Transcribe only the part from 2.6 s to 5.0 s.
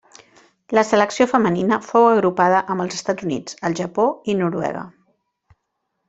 amb els Estats Units, el Japó i Noruega.